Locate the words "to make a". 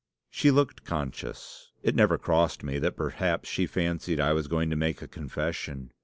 4.71-5.07